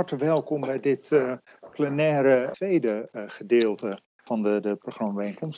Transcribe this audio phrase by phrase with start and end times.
[0.00, 1.32] harte welkom bij dit uh,
[1.72, 4.78] plenaire tweede gedeelte van de, de.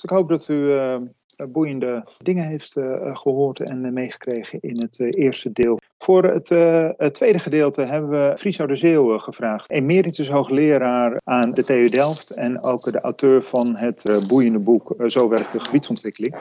[0.02, 0.72] Ik hoop dat u
[1.48, 2.72] boeiende dingen heeft
[3.12, 8.34] gehoord en meegekregen in het eerste deel voor het, uh, het, tweede gedeelte hebben we
[8.38, 9.70] Friso de Zeeuw gevraagd.
[9.70, 14.94] Emeritus hoogleraar aan de TU Delft en ook de auteur van het uh, boeiende boek
[15.06, 16.34] Zo werkt de gebiedsontwikkeling.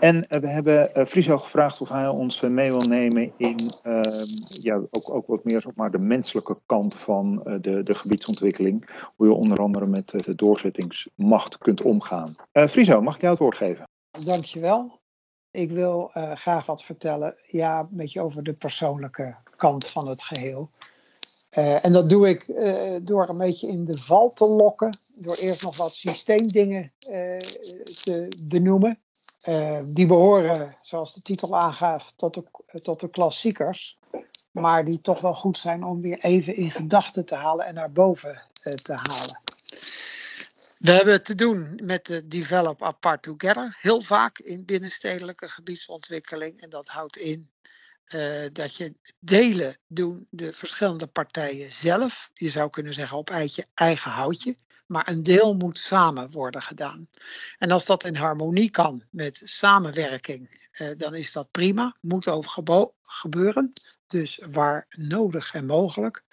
[0.00, 5.14] En we hebben Friso gevraagd of hij ons mee wil nemen in ehm, ja, ook,
[5.14, 8.88] ook wat meer maar, de menselijke kant van de, de gebiedsontwikkeling.
[9.16, 12.34] Hoe je onder andere met de doorzettingsmacht kunt omgaan.
[12.52, 13.84] Friso, mag ik jou het woord geven?
[14.24, 15.04] Dankjewel.
[15.56, 20.22] Ik wil uh, graag wat vertellen, ja, een beetje over de persoonlijke kant van het
[20.22, 20.70] geheel.
[21.58, 25.34] Uh, en dat doe ik uh, door een beetje in de val te lokken, door
[25.34, 26.92] eerst nog wat systeemdingen
[28.02, 28.98] te benoemen.
[29.94, 32.42] die behoren, zoals de titel aangaat, tot
[32.82, 33.98] tot de klassiekers,
[34.50, 37.92] maar die toch wel goed zijn om weer even in gedachten te halen en naar
[37.92, 38.42] boven
[38.82, 39.38] te halen.
[40.86, 46.60] We hebben te doen met de Develop Apart Together, heel vaak in binnenstedelijke gebiedsontwikkeling.
[46.60, 47.50] En dat houdt in
[48.08, 52.30] uh, dat je delen doen de verschillende partijen zelf.
[52.34, 54.56] Je zou kunnen zeggen op eitje eigen houtje.
[54.86, 57.08] Maar een deel moet samen worden gedaan.
[57.58, 61.96] En als dat in harmonie kan met samenwerking, uh, dan is dat prima.
[62.00, 62.50] Moet over
[63.02, 63.72] gebeuren.
[64.06, 66.24] Dus waar nodig en mogelijk.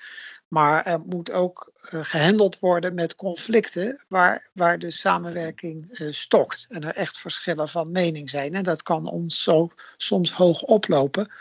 [0.54, 6.66] Maar er moet ook uh, gehandeld worden met conflicten waar, waar de samenwerking uh, stokt.
[6.70, 8.56] En er echt verschillen van mening zijn.
[8.56, 11.31] En dat kan ons zo soms hoog oplopen.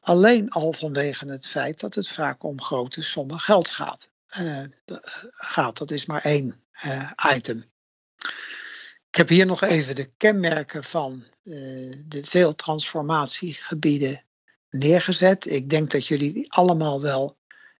[0.00, 4.08] Alleen al vanwege het feit dat het vaak om grote sommen geld gaat.
[4.38, 4.64] Uh,
[5.30, 5.78] gaat.
[5.78, 6.62] Dat is maar één
[7.34, 7.64] item.
[9.08, 14.22] Ik heb hier nog even de kenmerken van de veel transformatiegebieden
[14.70, 15.46] neergezet.
[15.50, 17.36] Ik denk dat jullie allemaal wel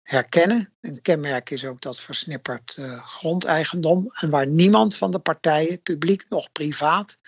[0.06, 0.72] herkennen.
[0.80, 4.12] Een kenmerk is ook dat versnipperd uh, grondeigendom.
[4.14, 7.18] En waar niemand van de partijen, publiek nog privaat,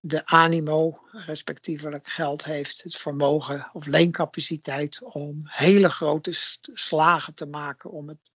[0.00, 6.30] de animo, respectievelijk geld heeft, het vermogen of leencapaciteit om hele grote
[6.72, 8.30] slagen te maken om het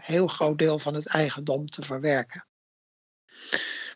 [0.00, 2.46] heel groot deel van het eigendom te verwerken.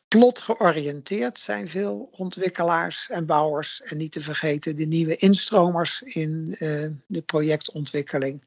[0.09, 6.57] Plot georiënteerd zijn veel ontwikkelaars en bouwers en niet te vergeten de nieuwe instromers in
[6.59, 8.45] uh, de projectontwikkeling.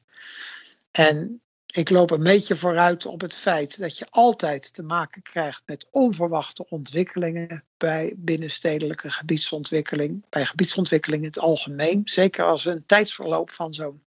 [0.96, 5.62] En ik loop een beetje vooruit op het feit dat je altijd te maken krijgt
[5.66, 12.00] met onverwachte ontwikkelingen bij binnenstedelijke gebiedsontwikkeling, bij gebiedsontwikkeling in het algemeen.
[12.04, 14.02] Zeker als een tijdsverloop van zo'n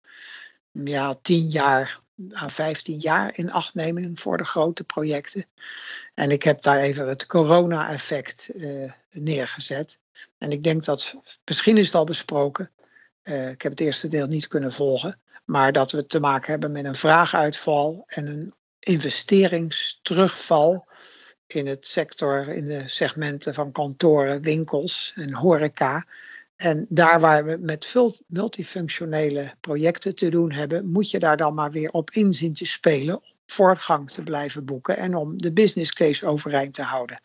[0.71, 1.99] ja, 10 jaar
[2.33, 5.45] à 15 jaar in acht nemen voor de grote projecten.
[6.13, 9.99] En ik heb daar even het corona-effect uh, neergezet.
[10.37, 12.71] En ik denk dat, misschien is het al besproken,
[13.23, 16.71] uh, ik heb het eerste deel niet kunnen volgen, maar dat we te maken hebben
[16.71, 20.87] met een vraaguitval en een investeringsterugval
[21.47, 26.05] in het sector, in de segmenten van kantoren, winkels en horeca.
[26.55, 27.93] En daar waar we met
[28.27, 33.15] multifunctionele projecten te doen hebben, moet je daar dan maar weer op inzien te spelen
[33.15, 37.21] om voortgang te blijven boeken en om de business case overeind te houden.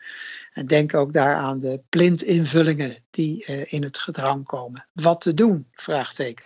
[0.53, 4.87] En denk ook daar aan de plintinvullingen die uh, in het gedrang komen.
[4.93, 5.67] Wat te doen?
[5.73, 6.45] Vraagteken.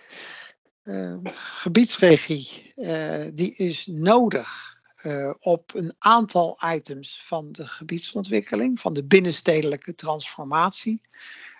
[0.85, 8.93] Uh, gebiedsregie uh, die is nodig uh, op een aantal items van de gebiedsontwikkeling, van
[8.93, 11.01] de binnenstedelijke transformatie.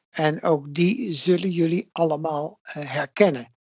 [0.10, 3.54] En ook die zullen jullie allemaal herkennen.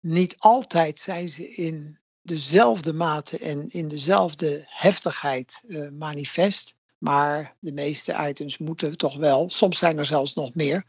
[0.00, 6.76] Niet altijd zijn ze in dezelfde mate en in dezelfde heftigheid manifest.
[6.98, 10.84] Maar de meeste items moeten toch wel, soms zijn er zelfs nog meer,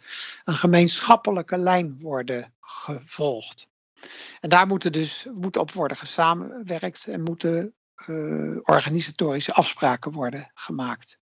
[0.46, 3.72] een gemeenschappelijke lijn worden gevolgd.
[4.40, 7.74] En daar moeten dus, moet op worden gesamenwerkt en moeten
[8.08, 11.18] uh, organisatorische afspraken worden gemaakt.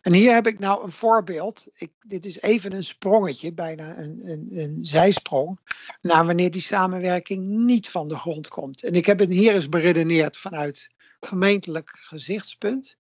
[0.00, 1.66] En hier heb ik nou een voorbeeld.
[1.72, 5.58] Ik, dit is even een sprongetje, bijna een, een, een zijsprong,
[6.00, 8.82] naar wanneer die samenwerking niet van de grond komt.
[8.82, 10.88] En ik heb het hier eens beredeneerd vanuit
[11.20, 12.96] gemeentelijk gezichtspunt.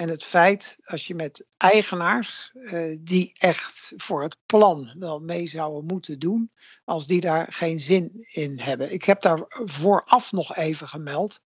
[0.00, 5.48] En het feit, als je met eigenaars uh, die echt voor het plan wel mee
[5.48, 6.52] zouden moeten doen,
[6.84, 8.92] als die daar geen zin in hebben.
[8.92, 11.40] Ik heb daar vooraf nog even gemeld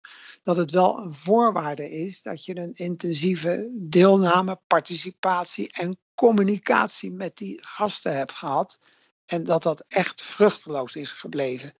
[0.44, 7.38] dat het wel een voorwaarde is dat je een intensieve deelname, participatie en communicatie met
[7.38, 8.80] die gasten hebt gehad.
[9.26, 11.74] En dat dat echt vruchteloos is gebleven.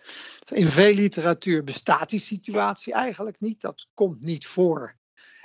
[0.52, 3.62] In veel literatuur bestaat die situatie eigenlijk niet.
[3.62, 5.02] Dat komt niet voor.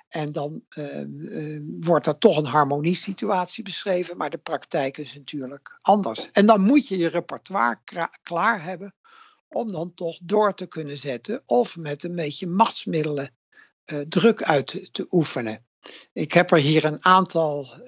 [0.08, 5.78] En dan uh, uh, wordt er toch een harmoniesituatie beschreven, maar de praktijk is natuurlijk
[5.82, 6.30] anders.
[6.32, 7.78] En dan moet je je repertoire
[8.22, 8.94] klaar hebben
[9.48, 13.34] om dan toch door te kunnen zetten of met een beetje machtsmiddelen
[13.86, 15.66] uh, druk uit te oefenen.
[16.12, 17.82] Ik heb er hier een aantal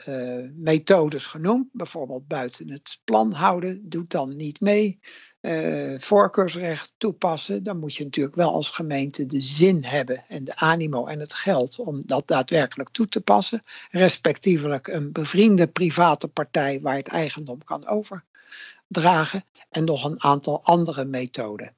[0.55, 4.99] methodes genoemd, bijvoorbeeld buiten het plan houden, doet dan niet mee.
[5.41, 10.57] Uh, voorkeursrecht toepassen, dan moet je natuurlijk wel als gemeente de zin hebben en de
[10.57, 13.63] animo en het geld om dat daadwerkelijk toe te passen.
[13.91, 21.05] Respectievelijk een bevriende private partij waar het eigendom kan overdragen en nog een aantal andere
[21.05, 21.75] methoden.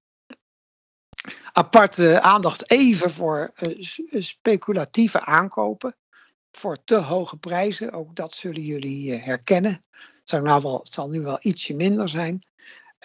[1.52, 3.82] Aparte aandacht even voor uh,
[4.22, 5.96] speculatieve aankopen
[6.52, 7.92] voor te hoge prijzen.
[7.92, 9.84] Ook dat zullen jullie herkennen.
[10.24, 12.46] Nou wel, het zal nu wel ietsje minder zijn.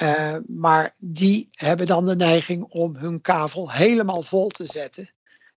[0.01, 5.11] Uh, maar die hebben dan de neiging om hun kavel helemaal vol te zetten.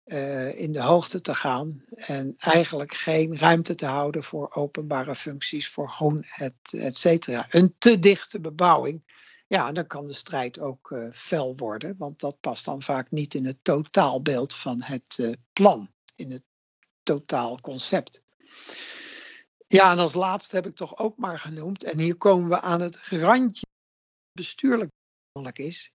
[0.05, 1.85] Uh, in de hoogte te gaan.
[1.91, 7.47] En eigenlijk geen ruimte te houden voor openbare functies, voor groen, et, et cetera.
[7.51, 9.03] Een te dichte bebouwing.
[9.47, 11.95] Ja, dan kan de strijd ook uh, fel worden.
[11.99, 15.91] Want dat past dan vaak niet in het totaalbeeld van het plan.
[16.15, 16.43] In het
[17.03, 18.23] totaalconcept.
[19.67, 21.85] Ja, en als laatste heb ik toch ook maar genoemd.
[21.85, 23.67] En hier komen we aan het randje
[24.41, 24.91] bestuurlijk
[25.53, 25.93] is.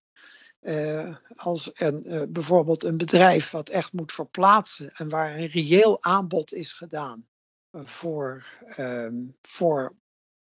[0.60, 6.02] Uh, als een, uh, bijvoorbeeld een bedrijf wat echt moet verplaatsen en waar een reëel
[6.02, 7.26] aanbod is gedaan
[7.72, 8.44] voor,
[8.78, 9.96] um, voor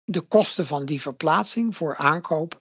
[0.05, 2.61] de kosten van die verplaatsing, voor aankoop,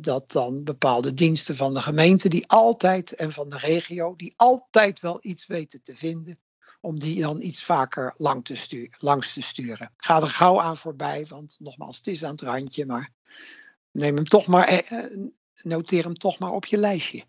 [0.00, 5.00] dat dan bepaalde diensten van de gemeente die altijd en van de regio, die altijd
[5.00, 6.40] wel iets weten te vinden,
[6.80, 9.92] om die dan iets vaker lang te langs te sturen.
[9.96, 13.12] Ga er gauw aan voorbij, want nogmaals, het is aan het randje, maar
[13.92, 15.30] Neem hem toch maar, eh, eh,
[15.62, 17.24] noteer hem toch maar op je lijstje.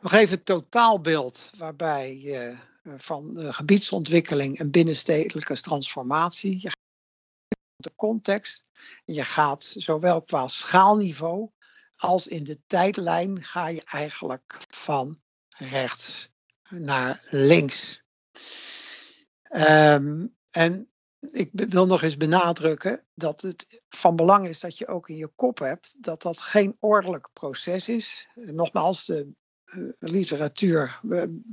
[0.00, 2.56] Nog even het totaalbeeld waarbij je
[2.96, 6.60] van de gebiedsontwikkeling en binnenstedelijke transformatie.
[6.60, 6.82] Je gaat
[7.76, 8.64] de context.
[9.04, 11.50] Je gaat zowel qua schaalniveau
[11.96, 16.30] als in de tijdlijn ga je eigenlijk van rechts
[16.68, 18.02] naar links.
[19.50, 20.90] Um, en
[21.30, 25.30] ik wil nog eens benadrukken dat het van belang is dat je ook in je
[25.36, 28.28] kop hebt dat dat geen ordelijk proces is.
[28.34, 29.28] Nogmaals, de
[29.66, 31.00] uh, literatuur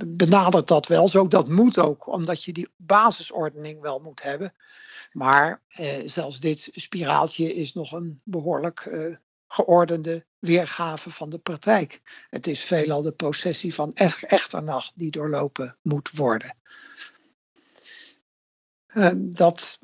[0.06, 1.28] benadert dat wel zo.
[1.28, 4.54] Dat moet ook, omdat je die basisordening wel moet hebben.
[5.12, 9.16] Maar eh, zelfs dit spiraaltje is nog een behoorlijk uh,
[9.46, 12.00] geordende weergave van de praktijk.
[12.30, 16.56] Het is veelal de processie van echternacht die doorlopen moet worden.
[18.94, 19.78] Uh, dat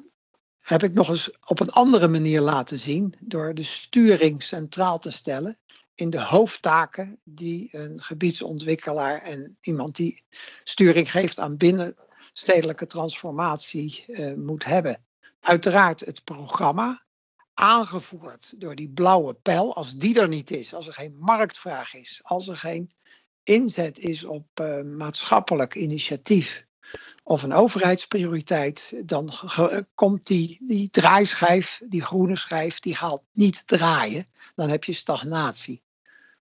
[0.58, 5.10] heb ik nog eens op een andere manier laten zien door de sturing centraal te
[5.10, 5.58] stellen
[5.94, 10.24] in de hoofdtaken die een gebiedsontwikkelaar en iemand die
[10.64, 15.04] sturing geeft aan binnenstedelijke transformatie uh, moet hebben.
[15.40, 17.04] Uiteraard het programma,
[17.54, 19.74] aangevoerd door die blauwe pijl.
[19.74, 22.92] Als die er niet is, als er geen marktvraag is, als er geen
[23.42, 26.66] inzet is op uh, maatschappelijk initiatief,
[27.22, 29.32] of een overheidsprioriteit, dan
[29.94, 34.26] komt die, die draaischijf, die groene schijf, die gaat niet draaien.
[34.54, 35.82] Dan heb je stagnatie.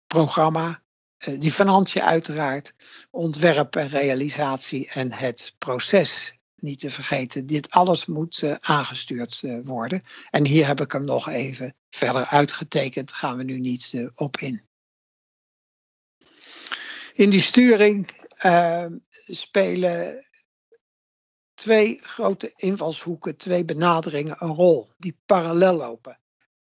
[0.06, 0.82] Programma,
[1.16, 2.74] eh, die financiën uiteraard,
[3.10, 7.46] ontwerp en realisatie en het proces niet te vergeten.
[7.46, 10.02] Dit alles moet uh, aangestuurd uh, worden.
[10.30, 14.62] En hier heb ik hem nog even verder uitgetekend, gaan we nu niet op in.
[17.14, 18.08] In die sturing
[19.34, 20.26] spelen
[21.54, 26.20] twee grote invalshoeken, twee benaderingen een rol die parallel lopen.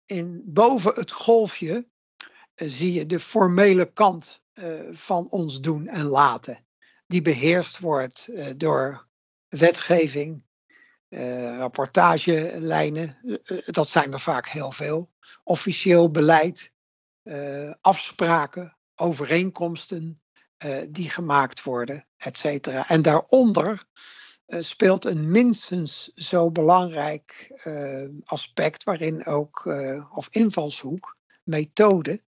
[0.04, 6.04] In, boven het golfje uh, zie je de formele kant uh, van ons doen en
[6.04, 6.66] laten.
[7.06, 9.08] Die beheerst wordt uh, door
[9.48, 10.44] wetgeving,
[11.58, 13.18] rapportagelijnen,
[13.66, 15.12] dat zijn er vaak heel veel,
[15.44, 16.72] officieel beleid,
[17.80, 20.22] afspraken, overeenkomsten
[20.88, 22.66] die gemaakt worden, et.
[22.66, 23.86] En daaronder
[24.46, 32.20] uh, speelt een minstens zo belangrijk uh, aspect, waarin ook, uh, of invalshoek, methode,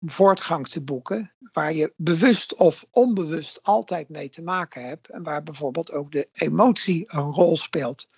[0.00, 5.22] om voortgang te boeken, waar je bewust of onbewust altijd mee te maken hebt en
[5.22, 8.08] waar bijvoorbeeld ook de emotie een rol speelt.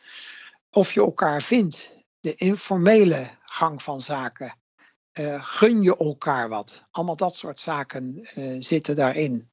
[0.70, 4.58] Of je elkaar vindt, de informele gang van zaken,
[5.40, 9.51] gun je elkaar wat, allemaal dat soort zaken zitten daarin.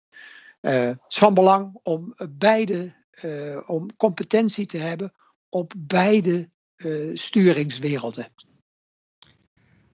[0.60, 5.14] Het is van belang om beide uh, om competentie te hebben
[5.50, 8.34] op beide uh, sturingswerelden.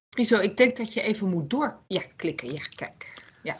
[0.09, 1.83] Friso, ik denk dat je even moet door.
[1.87, 2.53] Ja, klikken.
[2.53, 3.23] Ja, kijk.
[3.43, 3.59] Ja.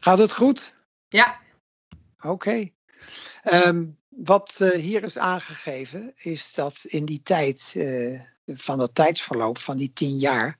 [0.00, 0.74] Gaat het goed?
[1.08, 1.40] Ja.
[2.16, 2.28] Oké.
[2.28, 2.74] Okay.
[3.66, 7.76] Um, wat uh, hier is aangegeven, is dat in die tijd,
[8.46, 10.58] van het tijdsverloop van die tien jaar,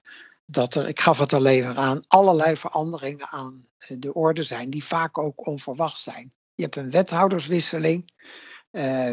[0.51, 4.85] dat er, ik gaf het al even aan, allerlei veranderingen aan de orde zijn, die
[4.85, 6.33] vaak ook onverwacht zijn.
[6.55, 8.13] Je hebt een wethouderswisseling.
[8.73, 9.13] Uh,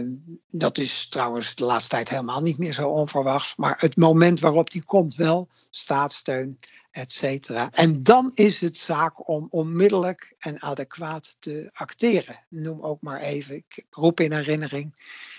[0.49, 3.55] dat is trouwens de laatste tijd helemaal niet meer zo onverwachts.
[3.55, 6.59] Maar het moment waarop die komt wel, staatssteun,
[6.91, 7.69] et cetera.
[7.71, 12.45] En dan is het zaak om onmiddellijk en adequaat te acteren.
[12.49, 14.93] Noem ook maar even, ik roep in herinnering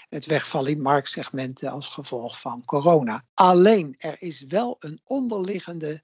[0.08, 3.25] het wegvallen in marktsegmenten als gevolg van corona.
[3.34, 6.02] Alleen er is wel een onderliggende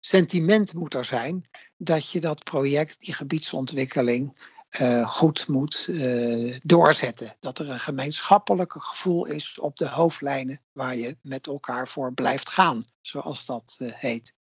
[0.00, 7.36] sentiment moet er zijn dat je dat project, die gebiedsontwikkeling, uh, goed moet uh, doorzetten.
[7.40, 12.50] Dat er een gemeenschappelijk gevoel is op de hoofdlijnen waar je met elkaar voor blijft
[12.50, 14.34] gaan, zoals dat uh, heet.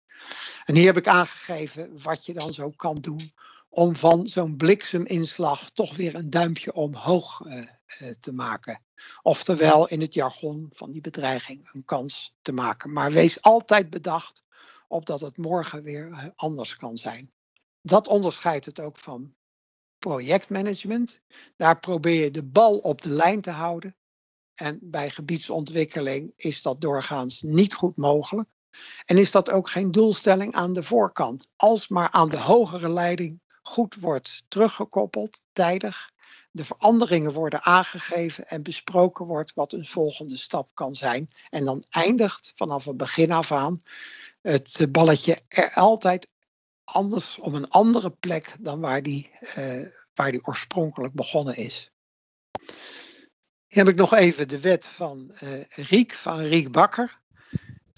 [0.64, 3.32] En hier heb ik aangegeven wat je dan zo kan doen
[3.70, 7.42] om van zo'n blikseminslag toch weer een duimpje omhoog
[8.20, 8.82] te maken.
[9.22, 12.92] Oftewel in het jargon van die bedreiging een kans te maken.
[12.92, 14.42] Maar wees altijd bedacht
[14.88, 17.32] op dat het morgen weer anders kan zijn.
[17.82, 19.34] Dat onderscheidt het ook van
[19.98, 21.20] projectmanagement.
[21.56, 23.96] Daar probeer je de bal op de lijn te houden.
[24.54, 28.48] En bij gebiedsontwikkeling is dat doorgaans niet goed mogelijk.
[29.04, 31.48] En is dat ook geen doelstelling aan de voorkant.
[31.56, 36.10] Als maar aan de hogere leiding goed wordt teruggekoppeld, tijdig,
[36.50, 41.30] de veranderingen worden aangegeven en besproken wordt wat een volgende stap kan zijn.
[41.50, 43.82] En dan eindigt vanaf het begin af aan
[44.42, 46.28] het balletje er altijd
[46.84, 51.90] anders op een andere plek dan waar die, uh, waar die oorspronkelijk begonnen is.
[53.66, 57.20] Hier heb ik nog even de wet van uh, Riek, van Riek Bakker.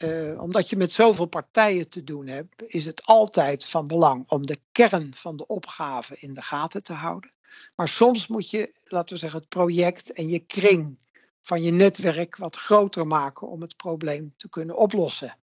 [0.03, 4.47] Uh, omdat je met zoveel partijen te doen hebt, is het altijd van belang om
[4.47, 7.33] de kern van de opgave in de gaten te houden.
[7.77, 10.99] Maar soms moet je, laten we zeggen, het project en je kring
[11.43, 15.39] van je netwerk wat groter maken om het probleem te kunnen oplossen.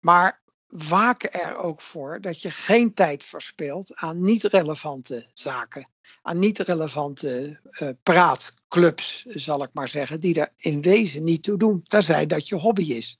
[0.00, 0.42] Maar
[0.74, 5.88] waak er ook voor dat je geen tijd verspilt aan niet relevante zaken.
[6.22, 11.58] Aan niet relevante uh, praatclubs, zal ik maar zeggen, die er in wezen niet toe
[11.58, 13.18] doen, terzij dat je hobby is.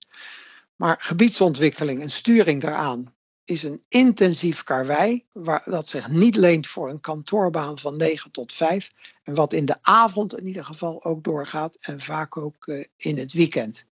[0.77, 6.91] Maar gebiedsontwikkeling en sturing daaraan is een intensief karwei, waar, dat zich niet leent voor
[6.91, 8.93] een kantoorbaan van 9 tot 5.
[9.23, 13.19] En wat in de avond in ieder geval ook doorgaat en vaak ook uh, in
[13.19, 13.87] het weekend.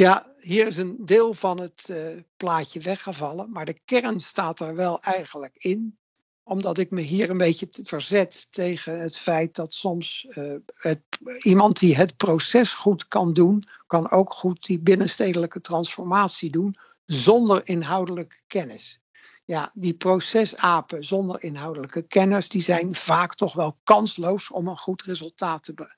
[0.00, 4.74] Ja, hier is een deel van het uh, plaatje weggevallen, maar de kern staat er
[4.74, 5.98] wel eigenlijk in
[6.42, 10.26] omdat ik me hier een beetje verzet tegen het feit dat soms
[10.74, 11.00] het,
[11.38, 17.60] iemand die het proces goed kan doen, kan ook goed die binnenstedelijke transformatie doen zonder
[17.64, 19.00] inhoudelijke kennis.
[19.44, 25.02] Ja, die procesapen zonder inhoudelijke kennis, die zijn vaak toch wel kansloos om een goed
[25.02, 25.96] resultaat te, be,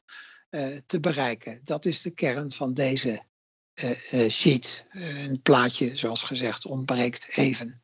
[0.50, 1.61] uh, te bereiken.
[1.64, 3.23] Dat is de kern van deze
[4.29, 4.87] sheet.
[4.91, 7.83] een plaatje, zoals gezegd, ontbreekt even.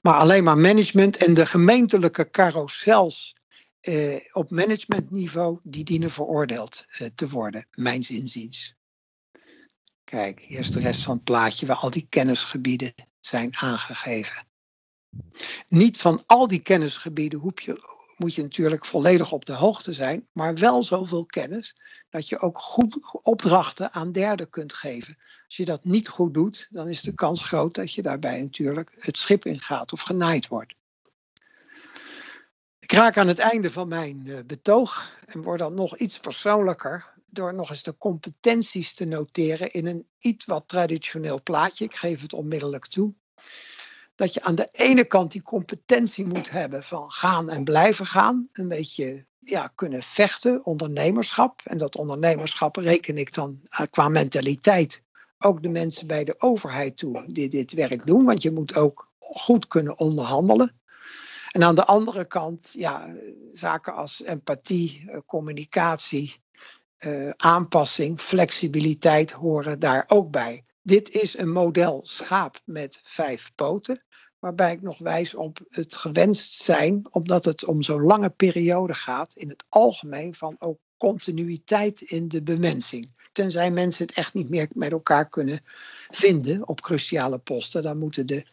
[0.00, 3.36] Maar alleen maar management en de gemeentelijke carousels
[3.80, 8.74] eh, op managementniveau, die dienen veroordeeld eh, te worden, mijns inziens.
[10.04, 14.46] Kijk, hier is de rest van het plaatje waar al die kennisgebieden zijn aangegeven.
[15.68, 20.28] Niet van al die kennisgebieden hoef je, moet je natuurlijk volledig op de hoogte zijn,
[20.32, 21.76] maar wel zoveel kennis
[22.10, 25.16] dat je ook goed opdrachten aan derden kunt geven.
[25.46, 28.94] Als je dat niet goed doet, dan is de kans groot dat je daarbij natuurlijk
[28.98, 30.74] het schip ingaat of genaaid wordt.
[32.78, 37.14] Ik raak aan het einde van mijn uh, betoog en word dan nog iets persoonlijker
[37.26, 41.84] door nog eens de competenties te noteren in een iets wat traditioneel plaatje.
[41.84, 43.14] Ik geef het onmiddellijk toe
[44.16, 48.48] dat je aan de ene kant die competentie moet hebben van gaan en blijven gaan.
[48.52, 51.60] Een beetje ja, kunnen vechten, ondernemerschap.
[51.64, 55.02] En dat ondernemerschap reken ik dan eh, qua mentaliteit
[55.38, 58.24] ook de mensen bij de overheid toe die dit werk doen.
[58.24, 60.80] Want je moet ook goed kunnen onderhandelen.
[61.50, 63.14] En aan de andere kant, ja,
[63.52, 66.44] zaken als empathie, eh, communicatie,
[66.98, 70.64] uh, aanpassing, flexibiliteit horen daar ook bij.
[70.82, 74.05] Dit is een model schaap met vijf poten
[74.46, 79.34] waarbij ik nog wijs op het gewenst zijn, omdat het om zo'n lange periode gaat,
[79.34, 83.12] in het algemeen van ook continuïteit in de bemensing.
[83.32, 85.60] Tenzij mensen het echt niet meer met elkaar kunnen
[86.10, 88.46] vinden op cruciale posten, dan moeten de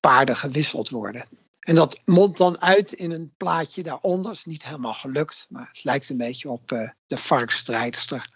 [0.00, 1.24] paarden gewisseld worden.
[1.60, 4.32] En dat mondt dan uit in een plaatje daaronder.
[4.32, 8.30] is niet helemaal gelukt, maar het lijkt een beetje op uh, de varkstrijdster.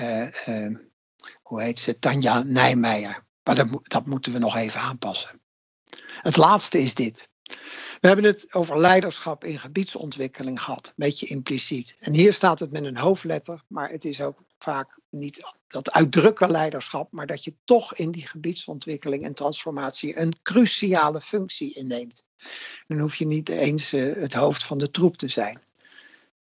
[0.00, 0.76] Uh, uh,
[1.42, 1.98] hoe heet ze?
[1.98, 3.24] Tanja Nijmeijer.
[3.42, 5.41] Maar dat, dat moeten we nog even aanpassen.
[6.22, 7.28] Het laatste is dit.
[8.00, 11.96] We hebben het over leiderschap in gebiedsontwikkeling gehad, een beetje impliciet.
[12.00, 16.50] En hier staat het met een hoofdletter, maar het is ook vaak niet dat uitdrukken
[16.50, 22.24] leiderschap, maar dat je toch in die gebiedsontwikkeling en transformatie een cruciale functie inneemt.
[22.86, 25.62] Dan hoef je niet eens uh, het hoofd van de troep te zijn.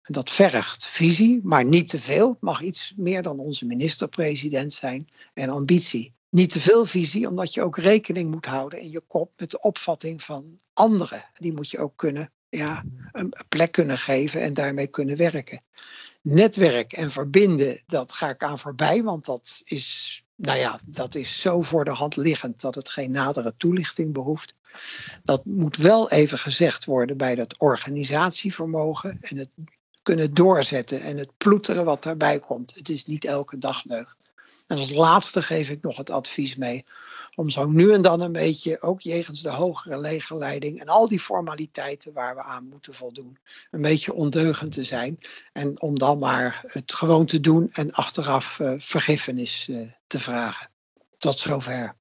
[0.07, 2.29] Dat vergt visie, maar niet te veel.
[2.29, 7.55] Het mag iets meer dan onze minister-president zijn en ambitie niet te veel visie, omdat
[7.55, 11.25] je ook rekening moet houden in je kop met de opvatting van anderen.
[11.39, 15.63] Die moet je ook kunnen, ja, een plek kunnen geven en daarmee kunnen werken.
[16.23, 21.41] Netwerk en verbinden, dat ga ik aan voorbij, want dat is, nou ja, dat is
[21.41, 24.55] zo voor de hand liggend dat het geen nadere toelichting behoeft.
[25.25, 29.51] Dat moet wel even gezegd worden bij dat organisatievermogen en het
[30.07, 32.75] kunnen doorzetten en het ploeteren wat daarbij komt.
[32.75, 34.15] Het is niet elke dag leuk.
[34.67, 36.85] En als laatste geef ik nog het advies mee
[37.35, 41.21] om zo nu en dan een beetje, ook jegens de hogere legerleiding en al die
[41.21, 43.39] formaliteiten waar we aan moeten voldoen,
[43.71, 45.19] een beetje ondeugend te zijn.
[45.53, 50.71] En om dan maar het gewoon te doen en achteraf uh, vergiffenis uh, te vragen.
[51.19, 51.97] Tot zover.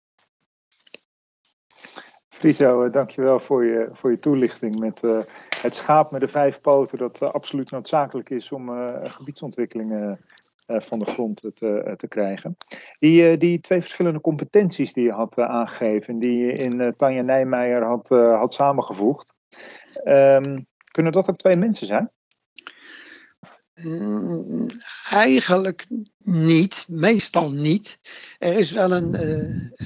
[2.36, 5.02] Friso, uh, dankjewel voor je, voor je toelichting met
[5.62, 8.70] het schaap met de vijf poten dat absoluut noodzakelijk is om
[9.04, 10.20] gebiedsontwikkelingen
[10.66, 12.58] eh, van de grond te, eh, te krijgen.
[13.00, 17.84] Die, eh, die twee verschillende competenties die je had aangegeven, die je in Tanja Nijmeijer
[17.84, 19.36] had, had samengevoegd,
[20.04, 20.62] ehm,
[20.92, 22.12] kunnen dat ook twee mensen zijn?
[23.76, 24.68] Mm,
[25.10, 25.86] eigenlijk
[26.24, 28.00] niet, meestal niet.
[28.40, 29.16] Er is wel een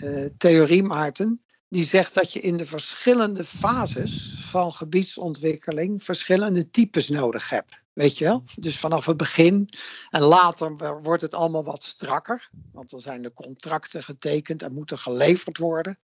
[0.03, 7.09] uh, theorie, Maarten, die zegt dat je in de verschillende fases van gebiedsontwikkeling verschillende types
[7.09, 7.77] nodig hebt.
[7.93, 8.43] Weet je wel?
[8.55, 9.69] Dus vanaf het begin
[10.09, 12.49] en later wordt het allemaal wat strakker.
[12.71, 15.99] Want dan zijn de contracten getekend en moeten geleverd worden.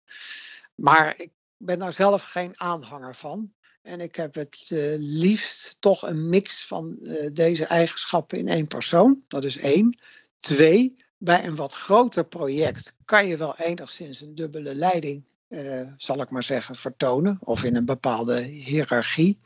[0.74, 3.52] Maar ik ben daar zelf geen aanhanger van.
[3.82, 8.66] En ik heb het uh, liefst toch een mix van uh, deze eigenschappen in één
[8.66, 9.24] persoon.
[9.28, 9.98] Dat is één.
[10.38, 16.20] Twee, bij een wat groter project kan je wel enigszins een dubbele leiding uh, zal
[16.20, 17.38] ik maar zeggen, vertonen.
[17.40, 19.38] Of in een bepaalde hiërarchie.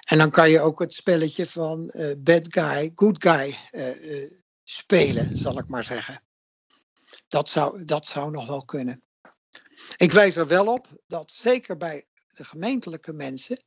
[0.00, 4.30] En dan kan je ook het spelletje van uh, bad guy, good guy uh,
[4.64, 6.22] spelen, zal ik maar zeggen.
[7.28, 9.02] Dat zou, dat zou nog wel kunnen.
[9.96, 13.62] Ik wijs er wel op dat zeker bij de gemeentelijke mensen,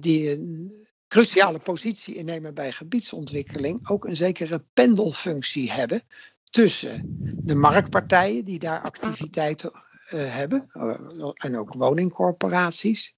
[0.00, 0.72] die een
[1.08, 6.02] cruciale positie innemen bij gebiedsontwikkeling, ook een zekere pendelfunctie hebben
[6.50, 7.02] tussen
[7.44, 9.72] de marktpartijen die daar activiteiten
[10.06, 13.14] hebben, uh, en ook woningcorporaties,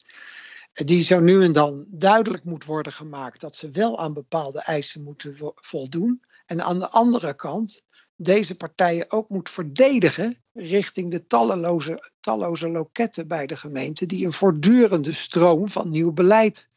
[0.72, 5.03] die zo nu en dan duidelijk moet worden gemaakt dat ze wel aan bepaalde eisen
[5.03, 6.22] moeten voldoen.
[6.46, 7.83] En aan de andere kant
[8.16, 14.33] deze partijen ook moet verdedigen richting de talloze, talloze loketten bij de gemeente die een
[14.33, 16.68] voortdurende stroom van nieuw beleid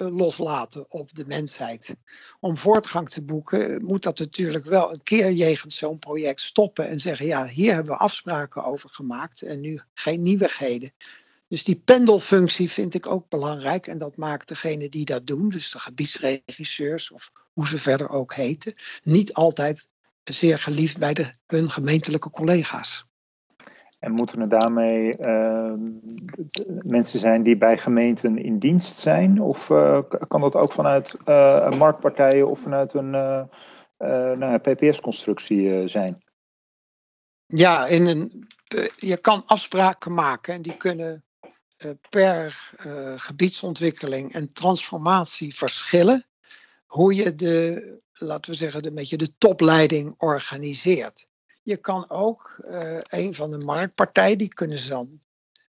[0.00, 1.94] loslaten op de mensheid.
[2.40, 7.00] Om voortgang te boeken moet dat natuurlijk wel een keer jegens zo'n project stoppen en
[7.00, 10.92] zeggen ja, hier hebben we afspraken over gemaakt en nu geen nieuwigheden.
[11.48, 13.86] Dus die pendelfunctie vind ik ook belangrijk.
[13.86, 18.34] En dat maakt degene die dat doen, dus de gebiedsregisseurs of hoe ze verder ook
[18.34, 19.88] heten, niet altijd
[20.24, 23.04] zeer geliefd bij de, hun gemeentelijke collega's.
[24.00, 25.72] En moeten er daarmee uh,
[26.82, 29.40] mensen zijn die bij gemeenten in dienst zijn?
[29.40, 33.10] Of uh, kan dat ook vanuit uh, marktpartijen of vanuit een
[34.38, 36.22] nou, PPS-constructie zijn?
[37.46, 38.46] Ja, in een,
[38.96, 41.24] je kan afspraken maken en die kunnen
[41.80, 42.72] eh, per
[43.16, 46.26] gebiedsontwikkeling en transformatie verschillen.
[46.86, 51.26] Hoe je de, laten we zeggen, de, beetje de topleiding organiseert.
[51.62, 55.20] Je kan ook uh, een van de marktpartijen, die kunnen ze dan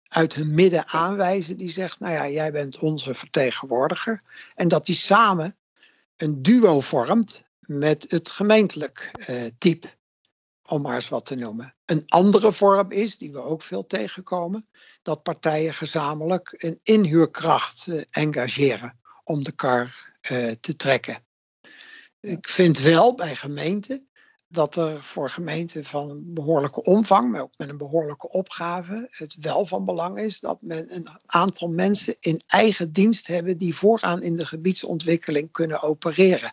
[0.09, 4.23] uit hun midden aanwijzen, die zegt, nou ja, jij bent onze vertegenwoordiger.
[4.55, 5.57] En dat die samen
[6.17, 9.11] een duo vormt met het gemeentelijk
[9.59, 9.89] type
[10.69, 11.75] om maar eens wat te noemen.
[11.85, 14.69] Een andere vorm is, die we ook veel tegenkomen,
[15.03, 20.19] dat partijen gezamenlijk een inhuurkracht uh, engageren om de kar
[20.61, 21.25] te trekken.
[22.21, 24.10] Ik vind wel bij gemeenten
[24.53, 29.37] dat er voor gemeenten van een behoorlijke omvang, maar ook met een behoorlijke opgave, het
[29.41, 34.23] wel van belang is dat men een aantal mensen in eigen dienst hebben die vooraan
[34.23, 36.53] in de gebiedsontwikkeling kunnen opereren.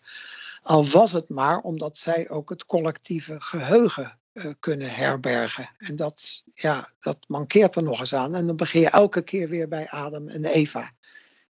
[0.64, 5.70] Al was het maar omdat zij ook het collectieve geheugen uh, kunnen herbergen.
[5.78, 8.36] En dat, ja, dat mankeert er nog eens aan.
[8.36, 10.92] En dan begin je elke keer weer bij Adam en Eva.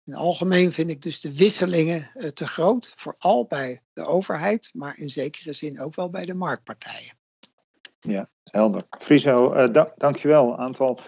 [0.08, 4.70] In het algemeen vind ik dus de wisselingen uh, te groot, vooral bij de overheid,
[4.74, 7.18] maar in zekere zin ook wel bij de marktpartijen.
[8.00, 8.82] Ja, helder.
[9.00, 10.52] Friso, uh, da dankjewel.
[10.52, 11.00] Een aantal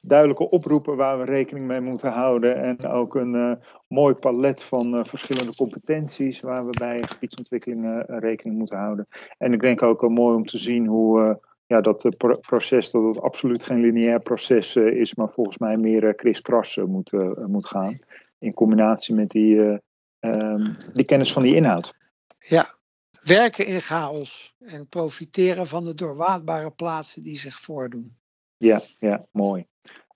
[0.00, 2.62] duidelijke oproepen waar we rekening mee moeten houden.
[2.62, 9.06] En ook een mooi palet van verschillende competenties waar we bij gebiedsontwikkeling rekening moeten houden.
[9.38, 13.64] En ik denk ook mooi om te zien hoe ja, dat proces, dat het absoluut
[13.64, 17.12] geen lineair proces is, maar volgens mij meer kriskras moet,
[17.46, 17.98] moet gaan.
[18.38, 19.80] In combinatie met die,
[20.20, 21.94] ehm, die kennis van die inhoud.
[22.38, 22.74] Ja,
[23.22, 28.16] werken in chaos en profiteren van de doorwaadbare plaatsen die zich voordoen.
[28.56, 29.66] Ja, ja mooi.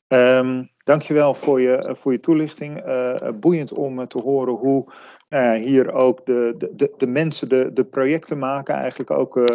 [0.09, 2.87] Um, dankjewel voor je, voor je toelichting.
[2.87, 4.93] Uh, boeiend om te horen hoe
[5.29, 8.75] uh, hier ook de, de, de mensen de, de projecten maken.
[8.75, 9.47] Eigenlijk ook uh,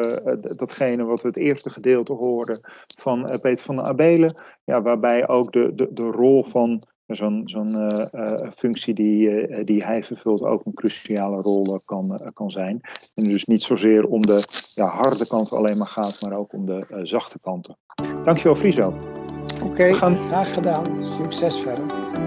[0.56, 2.60] datgene wat we het eerste gedeelte hoorden
[2.98, 4.38] van Peter van der Abelen.
[4.64, 9.84] Ja, waarbij ook de, de, de rol van zo'n zo'n uh, functie die, uh, die
[9.84, 12.82] hij vervult ook een cruciale rol kan, kan zijn.
[13.14, 14.44] En dus niet zozeer om de
[14.76, 17.78] ja, harde kant alleen maar gaat, maar ook om de zachte kanten.
[18.24, 18.88] Dankjewel Friso.
[18.88, 20.18] Oké, okay, gaan...
[20.28, 21.04] graag gedaan.
[21.04, 22.27] Succes verder.